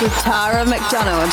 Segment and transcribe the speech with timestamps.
[0.00, 1.28] With Tara McDonald.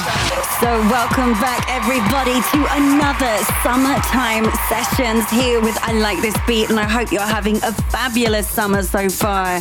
[0.60, 6.80] So, welcome back, everybody, to another summertime sessions here with I Like This Beat, and
[6.80, 9.60] I hope you're having a fabulous summer so far.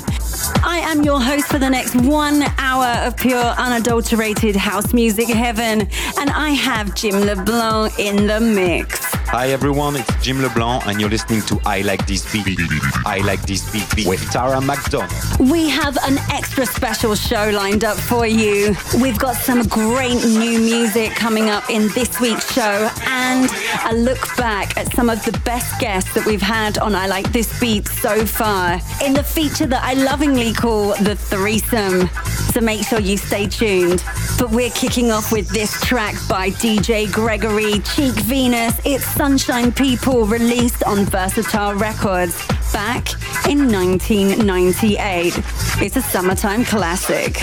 [0.64, 5.82] I am your host for the next one hour of pure, unadulterated house music heaven,
[6.18, 9.14] and I have Jim LeBlanc in the mix.
[9.34, 12.56] Hi everyone, it's Jim LeBlanc, and you're listening to I Like This Beat.
[13.04, 15.10] I Like This Beat with Tara McDonald.
[15.40, 18.76] We have an extra special show lined up for you.
[19.02, 23.50] We've got some great new music coming up in this week's show, and
[23.86, 27.32] a look back at some of the best guests that we've had on I Like
[27.32, 32.08] This Beat so far in the feature that I lovingly call the threesome.
[32.52, 34.04] So make sure you stay tuned.
[34.38, 38.80] But we're kicking off with this track by DJ Gregory, Cheek Venus.
[38.84, 43.10] It's Sunshine People, released on Versatile Records back
[43.48, 45.38] in 1998.
[45.80, 47.38] It's a summertime classic.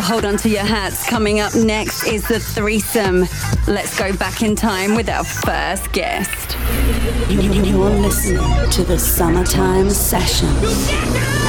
[0.00, 1.08] Hold on to your hats.
[1.08, 3.26] Coming up next is the threesome.
[3.68, 6.56] Let's go back in time with our first guest.
[7.28, 10.48] You're listening to the Summertime Session.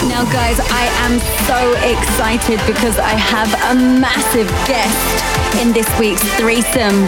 [0.09, 6.23] Now, guys, I am so excited because I have a massive guest in this week's
[6.35, 7.07] threesome.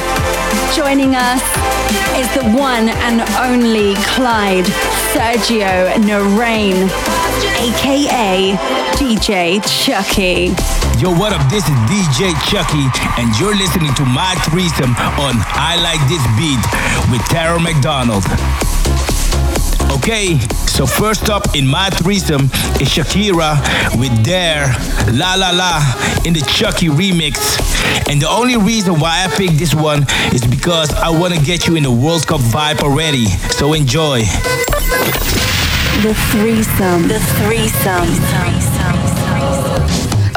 [0.75, 1.43] Joining us
[2.17, 4.65] is the one and only Clyde
[5.13, 6.89] Sergio Narain,
[7.59, 8.55] aka
[8.97, 10.86] DJ Chucky.
[10.99, 11.47] Yo, what up?
[11.47, 12.89] This is DJ Chucky,
[13.21, 16.57] and you're listening to my threesome on I Like This Beat
[17.11, 18.23] with Tara McDonald.
[19.93, 22.45] Okay, so first up in my threesome
[22.81, 23.61] is Shakira
[23.99, 24.73] with Dare
[25.13, 25.77] La La La
[26.25, 27.59] in the Chucky remix.
[28.09, 30.03] And the only reason why I picked this one
[30.33, 33.27] is because I want to get you in the World Cup vibe already.
[33.53, 34.21] So enjoy.
[36.01, 37.07] The threesome.
[37.07, 38.07] The threesome.
[38.07, 38.76] The threesome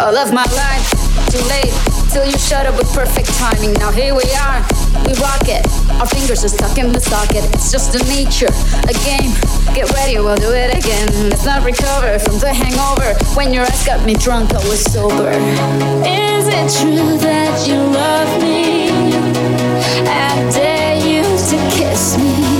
[0.00, 0.88] all of my life.
[1.29, 1.73] Too late
[2.11, 3.75] till you shut up with perfect timing.
[3.75, 4.64] Now here we are,
[5.05, 5.64] we rock it.
[6.00, 7.44] Our fingers are stuck in the socket.
[7.55, 8.50] It's just a nature,
[8.88, 9.32] a game.
[9.75, 11.29] Get ready, we'll do it again.
[11.29, 13.12] Let's not recover from the hangover.
[13.37, 15.31] When your ass got me drunk, I was sober.
[16.08, 18.88] Is it true that you love me?
[20.08, 22.60] I dare you to kiss me.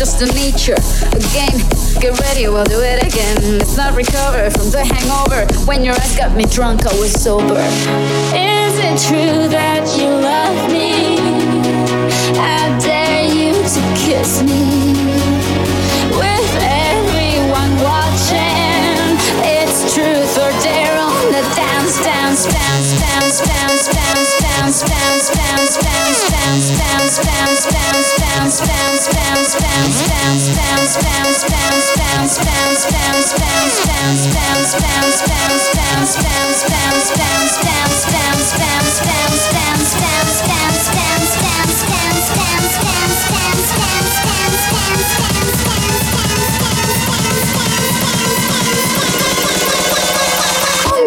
[0.00, 0.80] Just a nature,
[1.12, 1.60] a game.
[2.00, 3.58] Get ready, we'll do it again.
[3.58, 5.44] Let's not recover from the hangover.
[5.66, 7.60] When your eyes got me drunk, I was sober.
[8.32, 11.20] Is it true that you love me?
[12.40, 14.96] I dare you to kiss me.
[16.16, 22.70] With everyone watching, it's truth or dare on the dance, dance, dance
[23.20, 24.29] bounce, bounce, bounce,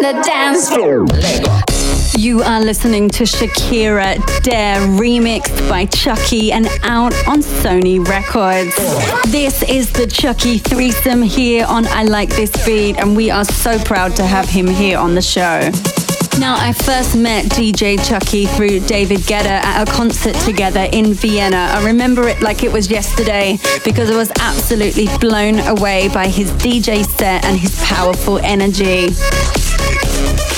[0.04, 1.06] the dance floor.
[1.06, 1.63] Lego.
[2.24, 8.74] You are listening to Shakira Dare remixed by Chucky and out on Sony Records.
[9.30, 13.78] This is the Chucky threesome here on I Like This Beat, and we are so
[13.80, 15.70] proud to have him here on the show.
[16.40, 21.68] Now, I first met DJ Chucky through David Guetta at a concert together in Vienna.
[21.72, 26.50] I remember it like it was yesterday because I was absolutely blown away by his
[26.52, 29.10] DJ set and his powerful energy.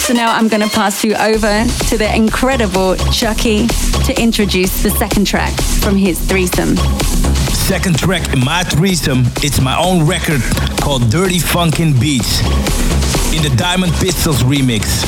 [0.06, 3.66] So now I'm going to pass you over to the incredible Chucky
[4.06, 6.76] to introduce the second track from his threesome.
[7.56, 10.40] Second track in my threesome, it's my own record
[10.80, 12.40] called Dirty Funkin' Beats
[13.34, 15.02] in the Diamond Pistols remix.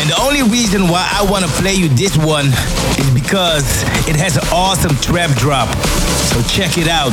[0.00, 2.46] And the only reason why I want to play you this one
[2.98, 5.68] is because it has an awesome trap drop.
[6.34, 7.12] So check it out.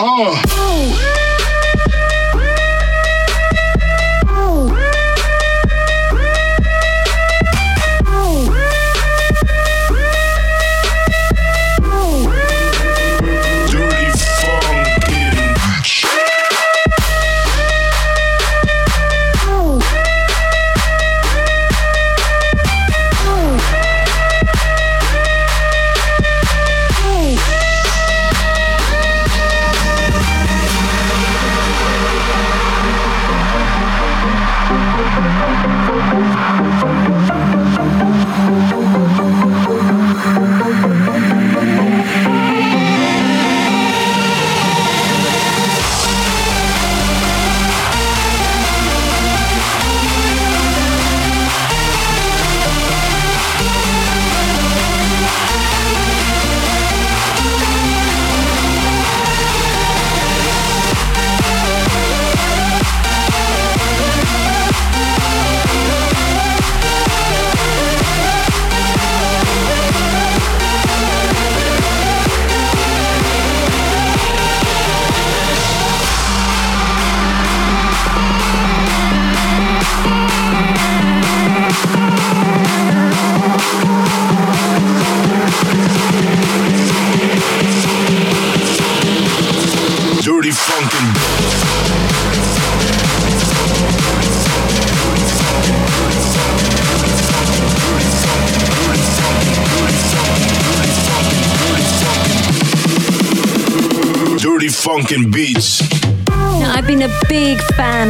[0.00, 0.67] Oh.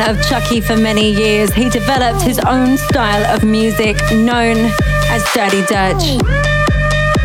[0.09, 1.53] Of Chucky for many years.
[1.53, 4.57] He developed his own style of music known
[5.12, 6.17] as Dirty Dutch.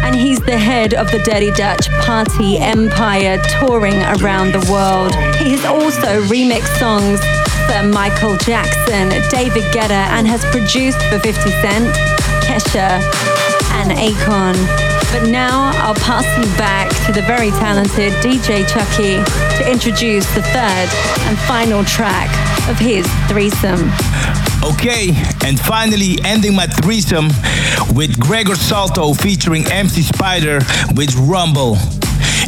[0.03, 5.15] And he's the head of the Dirty Dutch Party Empire touring around the world.
[5.37, 7.21] He has also remixed songs
[7.71, 11.31] for Michael Jackson, David Guetta, and has produced for 50
[11.63, 11.87] Cent,
[12.43, 12.99] Kesha,
[13.79, 14.55] and Akon.
[15.13, 19.23] But now I'll pass you back to the very talented DJ Chucky
[19.57, 20.89] to introduce the third
[21.27, 23.91] and final track of his threesome.
[24.63, 25.09] Okay,
[25.45, 27.27] and finally ending my threesome
[27.93, 30.59] with Gregor Salto featuring MC Spider
[30.95, 31.77] with Rumble.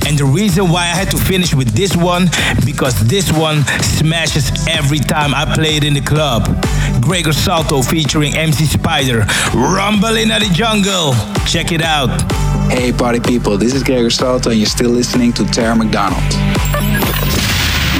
[0.07, 2.29] And the reason why I had to finish with this one,
[2.65, 6.45] because this one smashes every time I play it in the club.
[7.01, 11.13] Gregor Salto featuring MC Spider, Rumble in the Jungle.
[11.45, 12.09] Check it out.
[12.71, 16.23] Hey party people, this is Gregor Salto and you're still listening to Tara McDonald.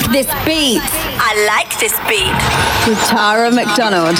[0.00, 0.80] Like this beat.
[0.82, 2.88] I like this beat.
[2.88, 4.16] With Tara McDonald.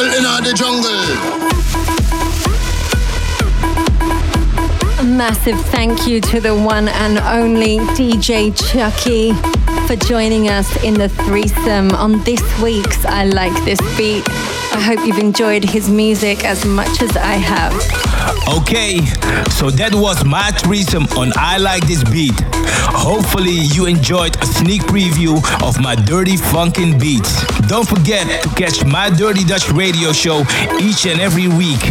[0.00, 0.90] Rumble in the jungle.
[4.98, 9.32] A massive thank you to the one and only DJ Chucky
[9.86, 14.24] for joining us in the threesome on this week's I Like This Beat.
[14.72, 17.74] I hope you've enjoyed his music as much as I have.
[18.60, 19.04] Okay,
[19.50, 22.49] so that was my threesome on I Like This Beat.
[22.92, 25.36] Hopefully, you enjoyed a sneak preview
[25.66, 27.44] of my dirty funkin' beats.
[27.68, 30.44] Don't forget to catch my Dirty Dutch radio show
[30.80, 31.82] each and every week.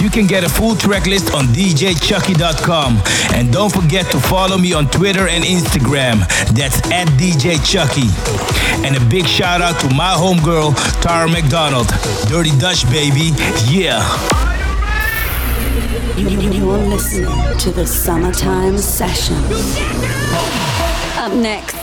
[0.00, 3.02] You can get a full track list on djchucky.com.
[3.34, 6.20] And don't forget to follow me on Twitter and Instagram.
[6.54, 8.08] That's at DJ Chucky.
[8.86, 11.88] And a big shout out to my homegirl, Tara McDonald.
[12.28, 13.32] Dirty Dutch, baby.
[13.68, 14.49] Yeah.
[16.20, 19.36] You're listening to the Summertime Session.
[21.16, 21.78] Up next,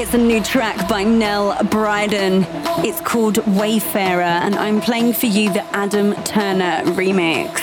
[0.00, 2.46] it's a new track by Nell Bryden.
[2.78, 7.60] It's called Wayfarer, and I'm playing for you the Adam Turner remix.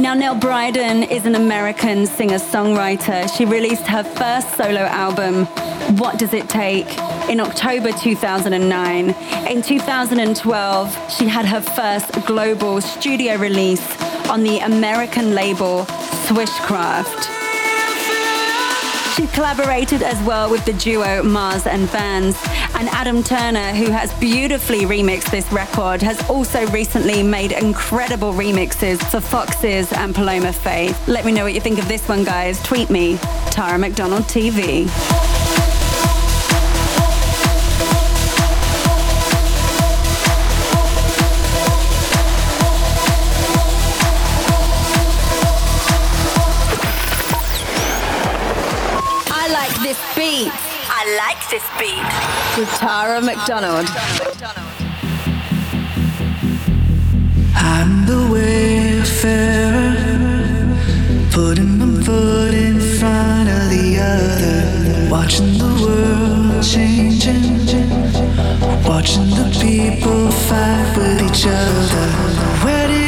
[0.00, 3.30] Now, Nell Bryden is an American singer songwriter.
[3.36, 5.44] She released her first solo album,
[5.98, 6.88] What Does It Take,
[7.28, 9.10] in October 2009.
[9.50, 15.84] In 2012, she had her first global studio release on the American label
[16.26, 17.30] Swishcraft.
[19.14, 22.36] She collaborated as well with the duo Mars and Vans.
[22.74, 28.98] And Adam Turner, who has beautifully remixed this record, has also recently made incredible remixes
[29.10, 31.06] for Foxes and Paloma Faith.
[31.06, 32.60] Let me know what you think of this one, guys.
[32.64, 33.18] Tweet me,
[33.50, 35.33] Tara McDonald TV.
[51.54, 52.10] This beat.
[52.58, 53.86] With Tara McDonald.
[57.54, 59.94] I'm the wayfarer,
[61.30, 67.44] putting my foot in front of the other, watching the world changing,
[68.84, 72.06] watching the people fight with each other.
[72.64, 73.03] Where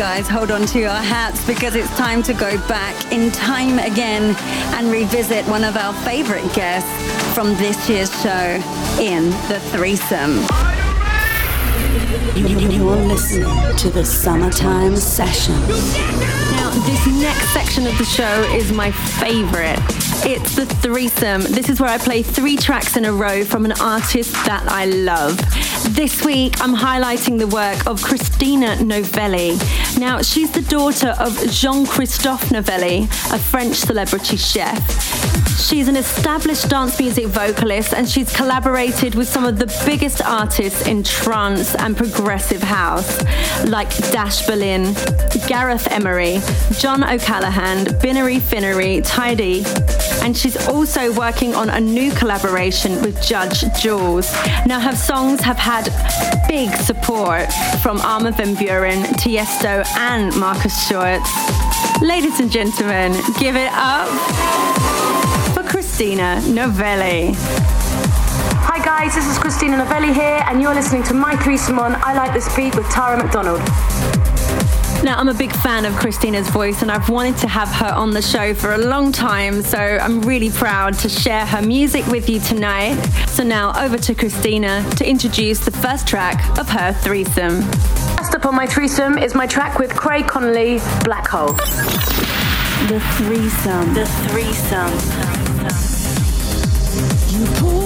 [0.00, 0.26] guys.
[0.26, 4.34] Hold on to your hats because it's time to go back in time again
[4.74, 6.88] and revisit one of our favorite guests
[7.34, 8.62] from this year's show
[8.98, 10.38] in the threesome.
[12.34, 15.60] You're listening to the Summertime Session.
[16.52, 19.78] Now, this next section of the show is my favorite.
[20.24, 21.42] It's the threesome.
[21.42, 24.86] This is where I play three tracks in a row from an artist that I
[24.86, 25.36] love.
[25.94, 29.56] This week, I'm highlighting the work of Christina Novelli.
[30.00, 34.80] Now, she's the daughter of Jean Christophe Novelli, a French celebrity chef.
[35.60, 40.86] She's an established dance music vocalist and she's collaborated with some of the biggest artists
[40.86, 43.22] in trance and progressive house,
[43.66, 44.94] like Dash Berlin,
[45.46, 46.40] Gareth Emery,
[46.78, 49.64] John O'Callaghan, Binary Finary, Tidy,
[50.22, 54.32] and she's also working on a new collaboration with Judge Jules.
[54.66, 55.88] Now, her songs have had
[56.48, 57.52] big support
[57.82, 61.28] from Armin van Buuren, Tiesto, and Markus Schulz.
[62.02, 64.08] Ladies and gentlemen, give it up
[65.54, 67.34] for Christina Novelli.
[68.62, 72.14] Hi guys, this is Christina Novelli here, and you're listening to My Threesome on I
[72.14, 73.60] Like This Beat with Tara McDonald.
[75.02, 78.10] Now, I'm a big fan of Christina's voice, and I've wanted to have her on
[78.10, 82.28] the show for a long time, so I'm really proud to share her music with
[82.28, 82.96] you tonight.
[83.26, 87.62] So, now over to Christina to introduce the first track of her threesome.
[88.18, 91.54] First up on my threesome is my track with Craig Connelly, Black Hole.
[92.88, 93.94] The threesome.
[93.94, 94.92] The threesome.
[97.30, 97.79] You pull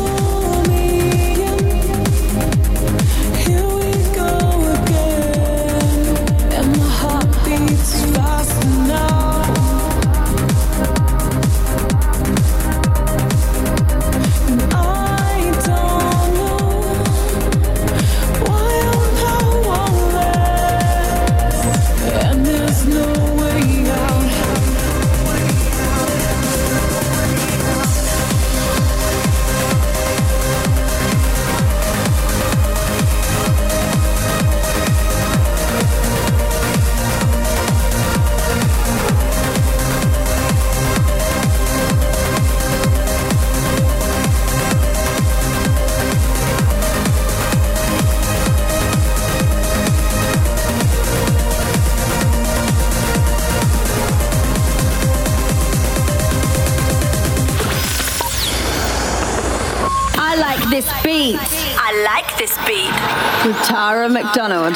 [63.64, 64.74] with Tara McDonald.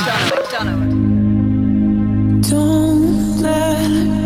[2.42, 4.17] Don't let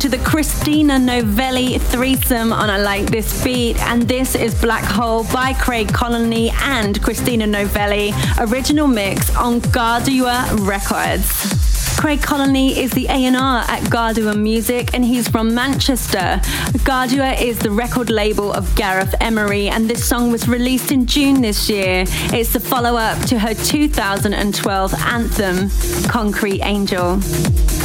[0.00, 5.24] to the Christina Novelli threesome on I Like This Beat, and this is Black Hole
[5.32, 11.57] by Craig Connelly and Christina Novelli, original mix on Garuda Records.
[11.98, 16.40] Craig Connelly is the A&R at Garuda Music and he's from Manchester.
[16.84, 21.42] Garuda is the record label of Gareth Emery and this song was released in June
[21.42, 22.04] this year.
[22.32, 25.70] It's the follow-up to her 2012 anthem,
[26.08, 27.20] Concrete Angel.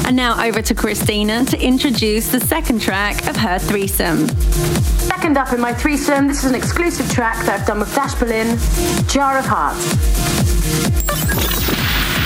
[0.05, 4.27] And now over to Christina to introduce the second track of her threesome.
[4.99, 8.13] Second up in my threesome, this is an exclusive track that I've done with Dash
[8.13, 8.59] Berlin,
[9.07, 10.23] Jar of Hearts.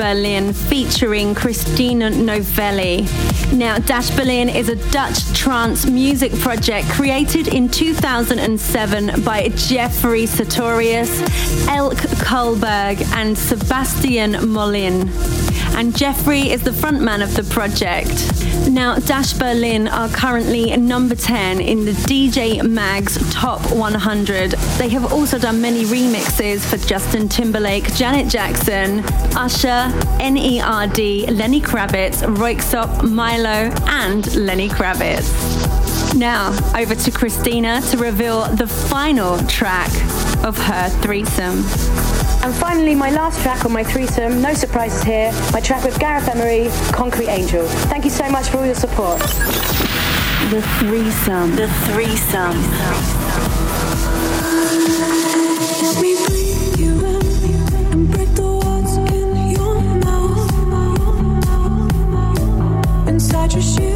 [0.00, 3.06] Berlin featuring Christina Novelli.
[3.52, 11.20] Now, Dash Berlin is a Dutch trance music project created in 2007 by Jeffrey Sutorius,
[11.66, 15.10] Eelke Kalberg, and Sebastian Mollin.
[15.76, 18.39] And Jeffrey is the frontman of the project.
[18.70, 24.52] Now, Dash Berlin are currently number 10 in the DJ Mag's Top 100.
[24.78, 29.00] They have also done many remixes for Justin Timberlake, Janet Jackson,
[29.36, 36.14] Usher, NERD, Lenny Kravitz, Röyksopp, Milo, and Lenny Kravitz.
[36.14, 39.90] Now, over to Christina to reveal the final track
[40.44, 41.64] of her threesome.
[42.42, 46.26] And finally, my last track on my threesome, no surprises here, my track with Gareth
[46.26, 47.66] Emery, Concrete Angel.
[47.90, 49.20] Thank you so much for all your support.
[50.50, 51.54] The threesome.
[51.54, 52.56] The threesome.
[63.06, 63.89] Inside your shivering,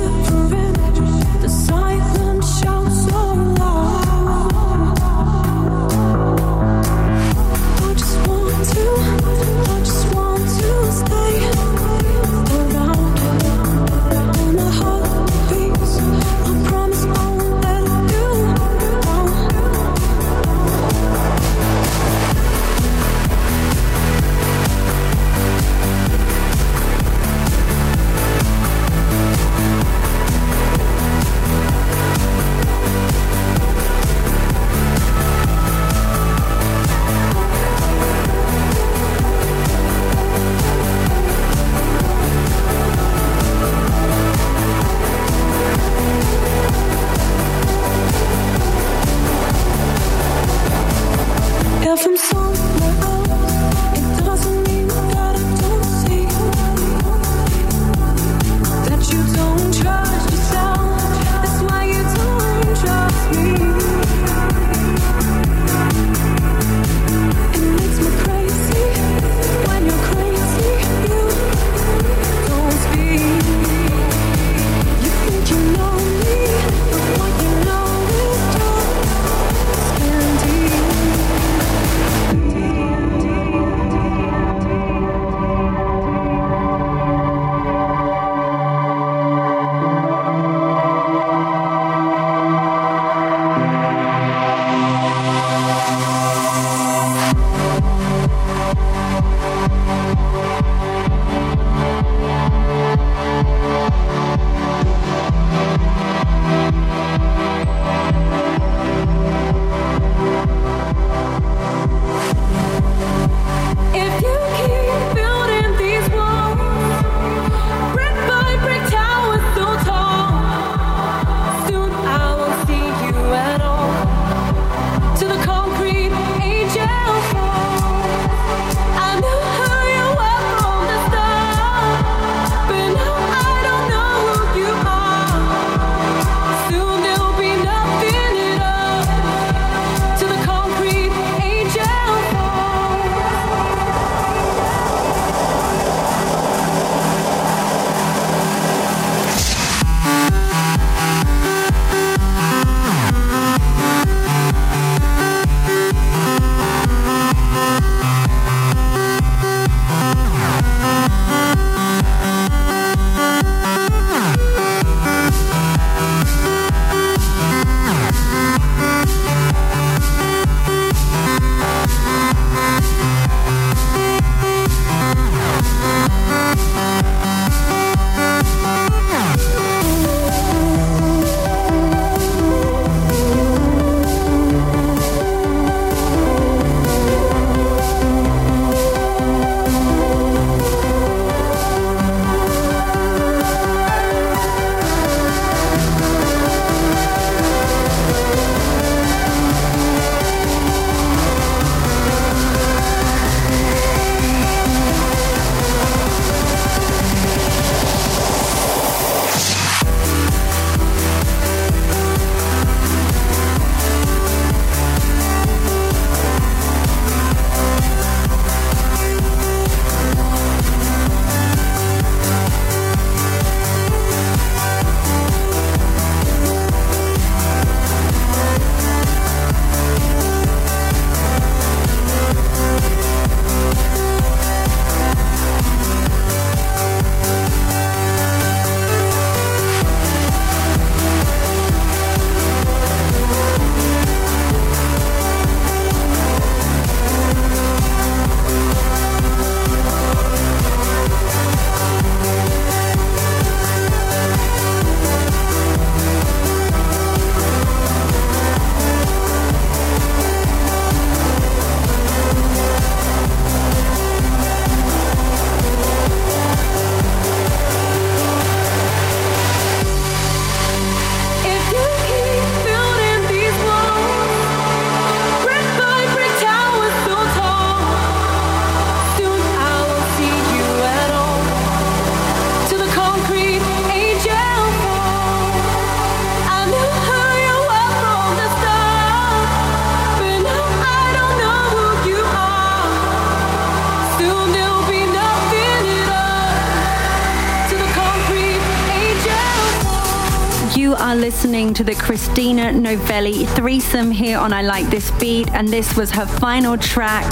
[301.85, 306.78] the Christina Novelli threesome here on I Like This Beat, and this was her final
[306.78, 307.30] track,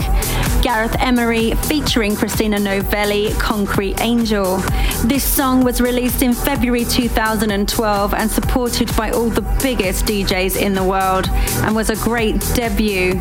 [0.63, 4.59] Gareth Emery featuring Christina Novelli, Concrete Angel.
[5.05, 10.75] This song was released in February 2012 and supported by all the biggest DJs in
[10.75, 11.29] the world,
[11.63, 13.13] and was a great debut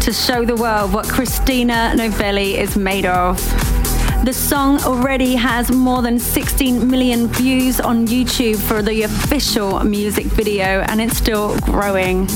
[0.00, 3.79] to show the world what Christina Novelli is made of.
[4.22, 10.26] The song already has more than 16 million views on YouTube for the official music
[10.26, 12.26] video, and it's still growing.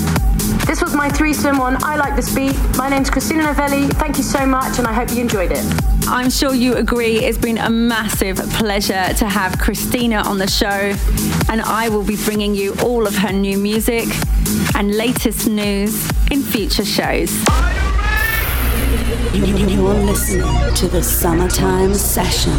[0.67, 2.57] This was my threesome on I Like This Beat.
[2.79, 3.89] My name's Christina Novelli.
[3.89, 5.63] Thank you so much, and I hope you enjoyed it.
[6.09, 10.97] I'm sure you agree it's been a massive pleasure to have Christina on the show,
[11.51, 14.09] and I will be bringing you all of her new music
[14.75, 17.45] and latest news in future shows.
[19.35, 22.53] You're listening to the Summertime Session.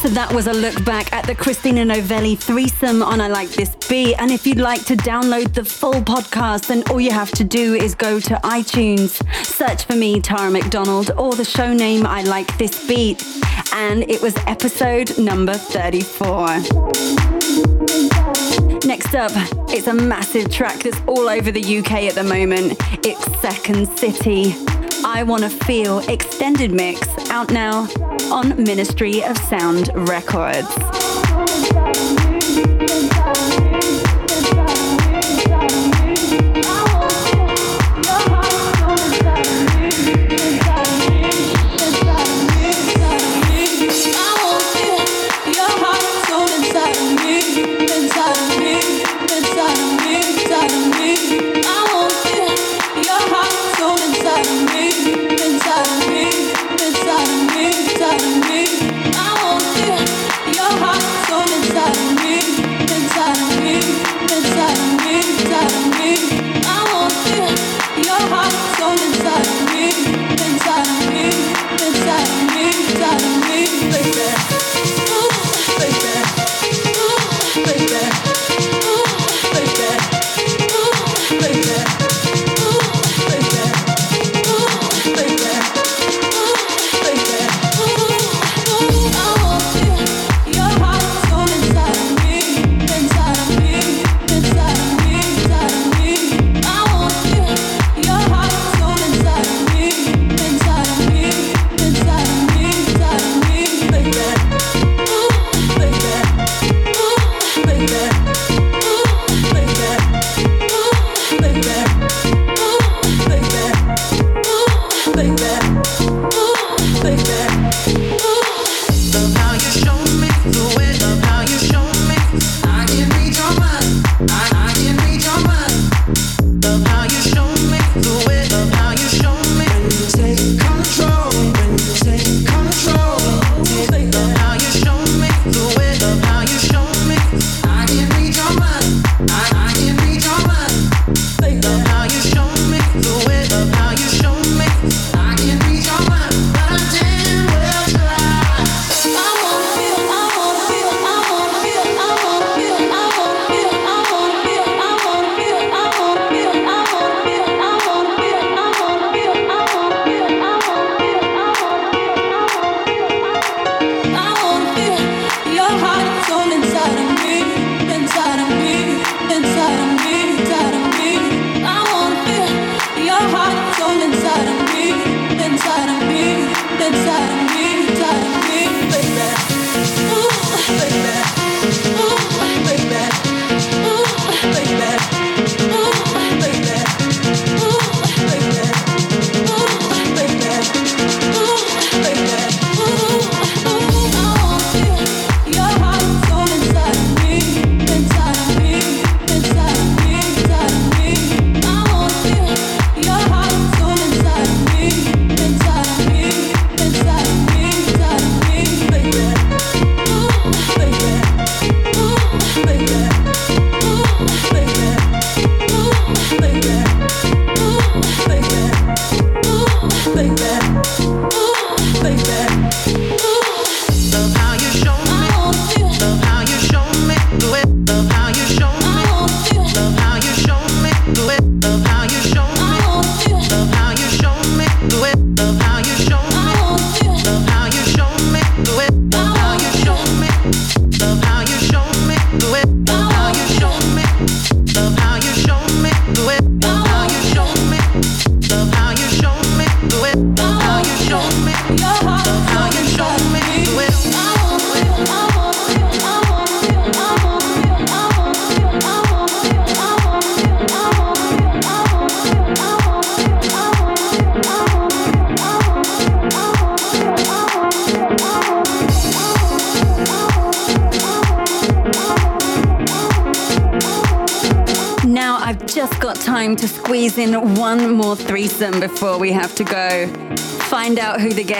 [0.00, 3.76] So that was a look back at the Christina Novelli threesome on I Like This
[3.90, 4.14] Beat.
[4.18, 7.74] And if you'd like to download the full podcast, then all you have to do
[7.74, 12.56] is go to iTunes, search for me, Tara McDonald, or the show name I Like
[12.56, 13.22] This Beat.
[13.74, 18.19] And it was episode number 34.
[18.90, 19.30] Next up,
[19.68, 22.74] it's a massive track that's all over the UK at the moment.
[23.06, 24.52] It's Second City.
[25.04, 27.86] I Wanna Feel extended mix out now
[28.32, 30.66] on Ministry of Sound Records.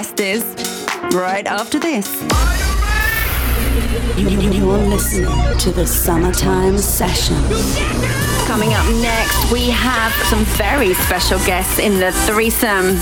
[0.00, 2.08] Out who the guest is right after this.
[4.18, 7.36] You're listening to the Summertime Session.
[8.46, 12.96] Coming up next, we have some very special guests in the threesome.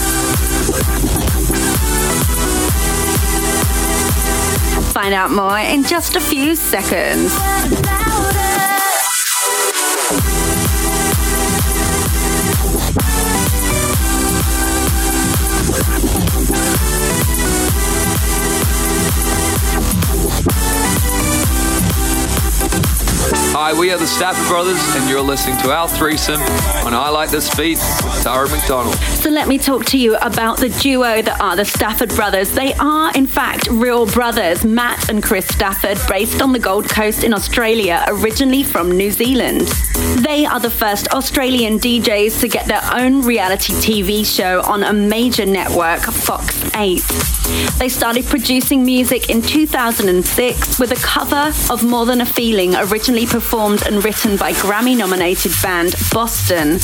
[4.92, 8.07] Find out more in just a few seconds.
[23.79, 26.41] We are the Stafford Brothers, and you're listening to our threesome
[26.85, 28.97] on I Like This Beat with Tara McDonald.
[28.97, 32.51] So let me talk to you about the duo that are the Stafford Brothers.
[32.51, 37.22] They are, in fact, real brothers, Matt and Chris Stafford, based on the Gold Coast
[37.22, 39.68] in Australia, originally from New Zealand.
[40.24, 44.93] They are the first Australian DJs to get their own reality TV show on a
[44.93, 47.38] major network, Fox 8.
[47.78, 53.26] They started producing music in 2006 with a cover of More Than a Feeling, originally
[53.26, 56.78] performed and written by Grammy nominated band Boston.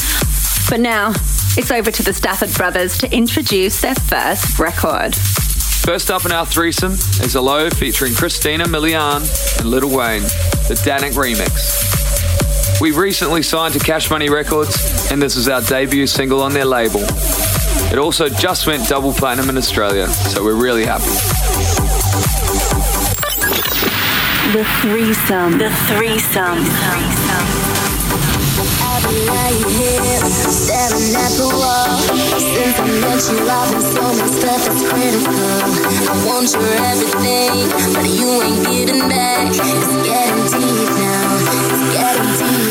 [0.71, 1.13] But now,
[1.57, 5.15] it's over to the Stafford brothers to introduce their first record.
[5.85, 9.21] First up in our threesome is Hello featuring Christina Milian
[9.59, 10.23] and Lil Wayne,
[10.69, 12.81] the Dannic remix.
[12.81, 16.65] We recently signed to Cash Money Records, and this is our debut single on their
[16.65, 17.01] label.
[17.95, 21.15] It also just went double platinum in Australia, so we're really happy.
[24.51, 25.59] The threesome.
[25.63, 26.59] The threesome.
[26.59, 27.47] The threesome.
[28.83, 32.03] I've been lying here, staring at the wall.
[32.35, 35.55] Since I met you, I've been so messed up, it's critical.
[36.11, 39.55] I want your everything, but you ain't getting back.
[39.55, 42.64] It's getting deep now, it's getting deep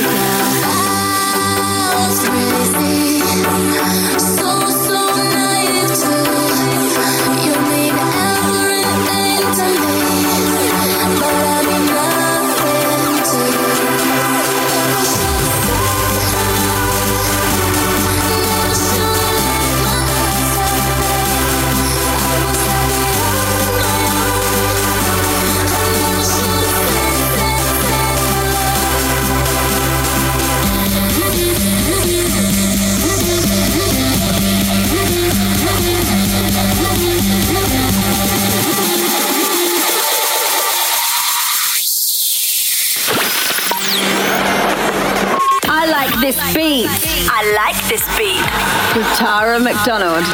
[49.64, 50.26] McDonald.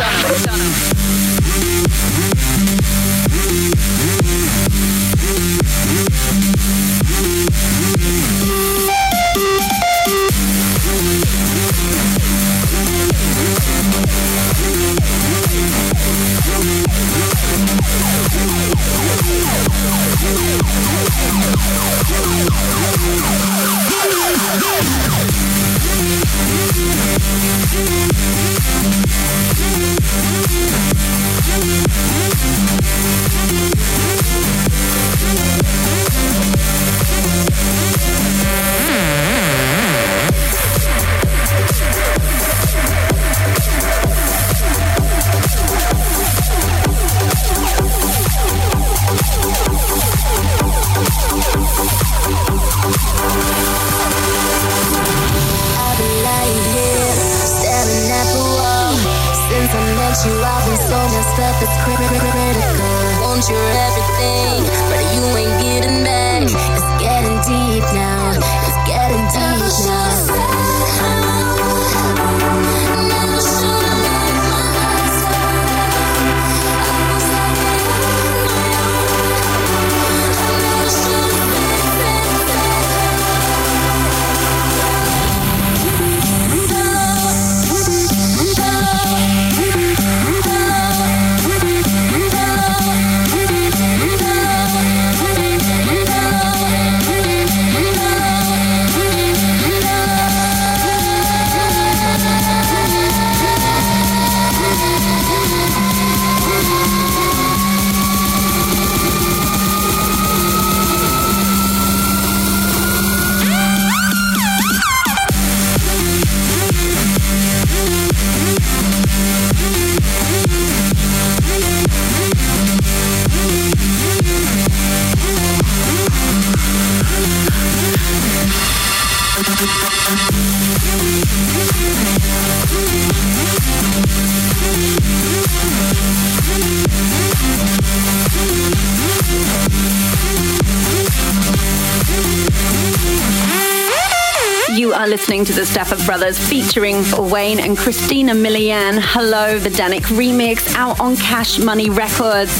[145.40, 149.00] Listening to the Stafford Brothers featuring Wayne and Christina Milian.
[149.02, 152.52] Hello, the Dannic remix out on Cash Money Records.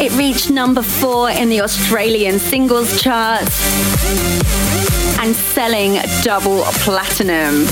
[0.00, 3.52] It reached number four in the Australian singles charts
[5.18, 7.66] and selling double platinum.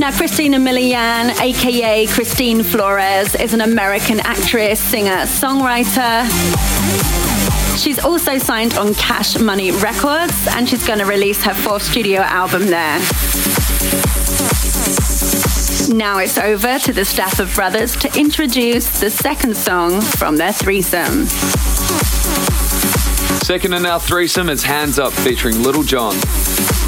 [0.00, 6.24] Now, Christina Milian, aka Christine Flores, is an American actress, singer, songwriter.
[7.80, 12.20] She's also signed on Cash Money Records and she's going to release her fourth studio
[12.20, 12.98] album there.
[15.88, 21.24] Now it's over to the Stafford Brothers to introduce the second song from their threesome.
[23.46, 26.14] Second in our threesome is Hands Up featuring Lil Jon.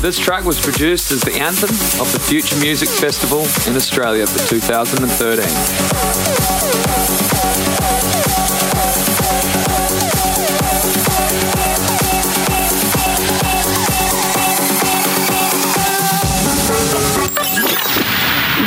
[0.03, 1.71] This track was produced as the anthem
[2.03, 6.42] of the Future Music Festival in Australia for 2013.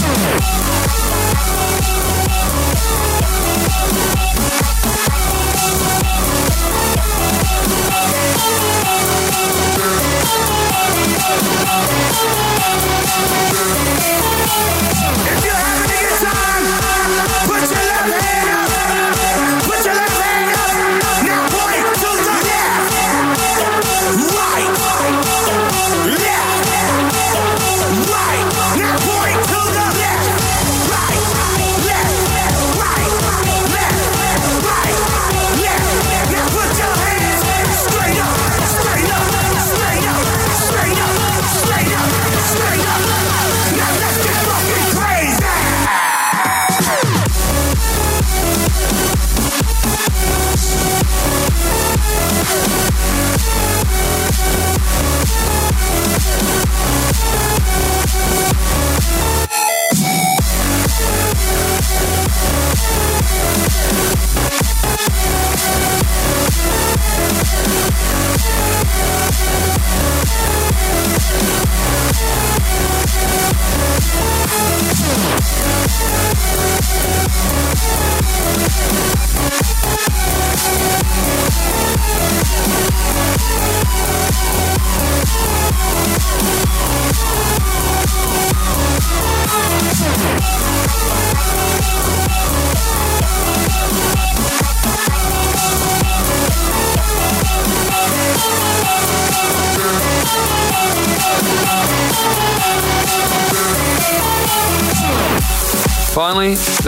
[0.00, 0.04] If
[15.44, 15.67] you're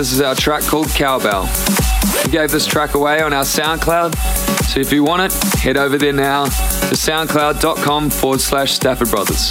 [0.00, 1.46] this is our track called Cowbell.
[2.24, 4.16] We gave this track away on our SoundCloud,
[4.64, 9.50] so if you want it, head over there now to soundcloud.com forward slash Stafford Brothers.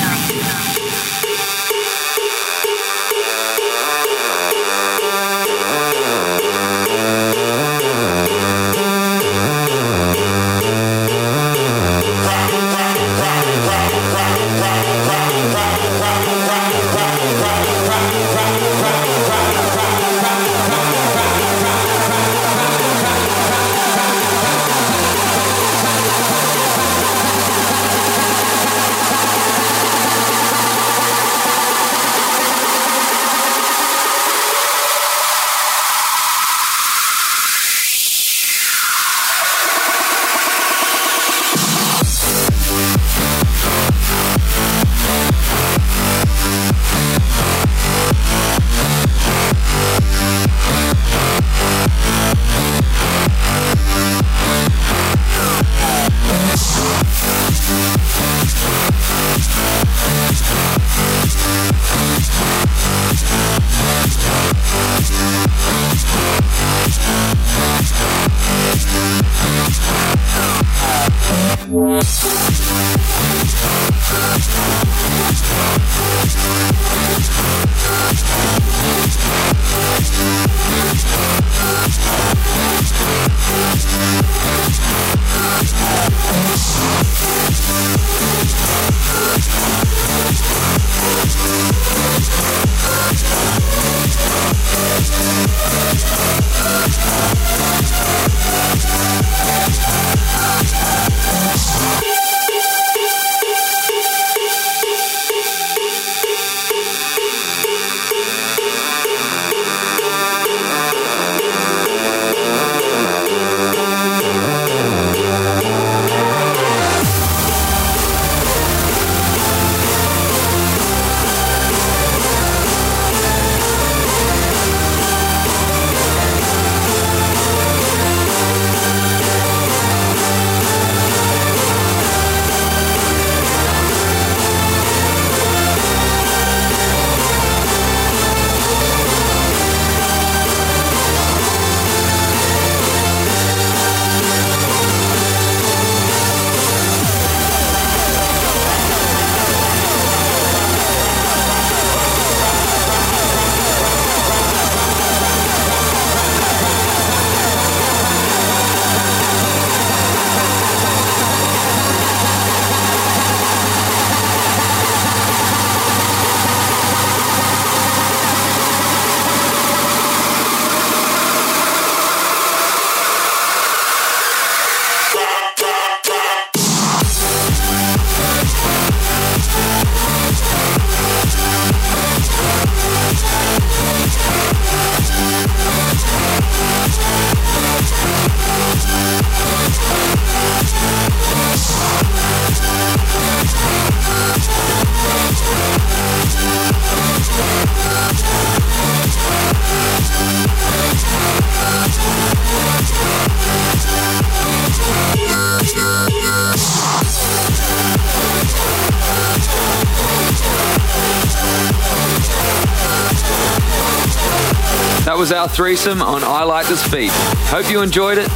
[215.31, 217.11] Was our threesome on I Like This Beat.
[217.47, 218.29] Hope you enjoyed it.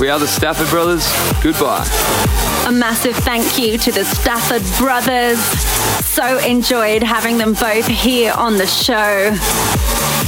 [0.00, 1.06] We are the Stafford Brothers.
[1.42, 1.84] Goodbye.
[2.66, 5.38] A massive thank you to the Stafford Brothers.
[6.06, 8.94] So enjoyed having them both here on the show.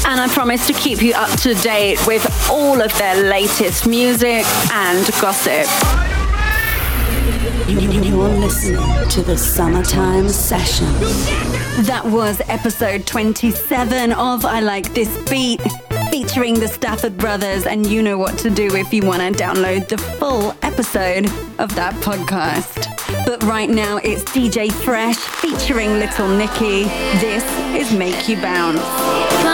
[0.07, 4.45] And I promise to keep you up to date with all of their latest music
[4.73, 5.67] and gossip.
[7.69, 10.93] You're listening to the Summertime Session.
[11.85, 15.61] That was episode 27 of I Like This Beat
[16.11, 19.89] featuring the Stafford Brothers, and you know what to do if you want to download
[19.89, 21.27] the full episode
[21.59, 22.87] of that podcast.
[23.25, 26.85] But right now it's DJ Fresh featuring Little Nikki.
[27.21, 27.45] This
[27.75, 29.50] is Make You Bounce.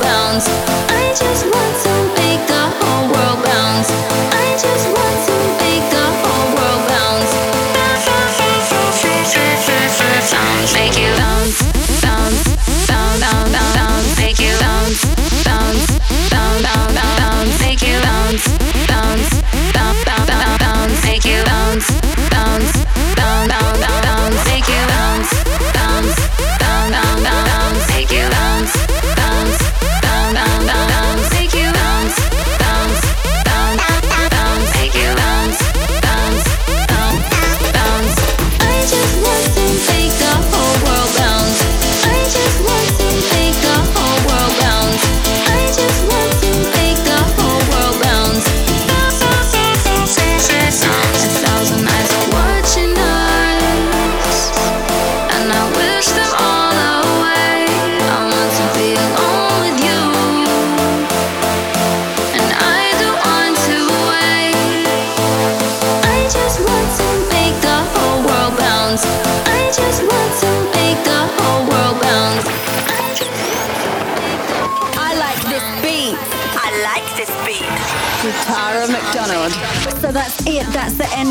[0.00, 0.71] bounce.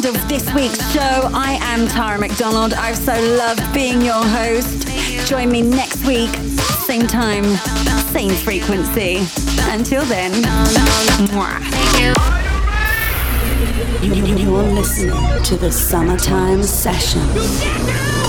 [0.05, 1.29] end of this week's show.
[1.33, 2.73] I am Tara McDonald.
[2.73, 4.87] I've so loved being your host.
[5.27, 6.29] Join me next week,
[6.85, 7.43] same time,
[8.11, 9.17] same frequency.
[9.71, 10.31] Until then,
[11.27, 11.61] mwah.
[14.03, 18.20] You, you, you are listening to the Summertime Session.